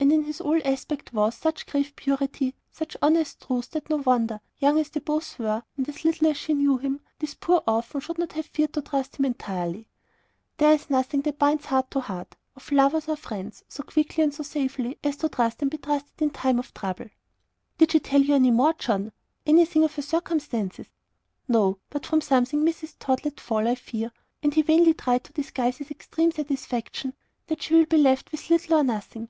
[0.00, 4.40] And in his whole aspect was such grave purity, such honest truth, that no wonder,
[4.58, 8.00] young as they both were, and little as she knew of him, this poor orphan
[8.00, 9.80] should not have feared to trust him entirely.
[9.80, 9.86] And
[10.56, 14.32] there is nothing that binds heart to heart, of lovers or friends, so quickly and
[14.32, 17.10] so safely, as to trust and be trusted in time of trouble.
[17.76, 19.12] "Did she tell you any more, John?
[19.44, 20.86] Anything of her circumstances?"
[21.48, 21.76] "No.
[21.90, 22.94] But from something Mrs.
[22.98, 24.10] Tod let fall, I fear"
[24.42, 27.12] and he vainly tried to disguise his extreme satisfaction
[27.48, 29.28] "that she will be left with little or nothing."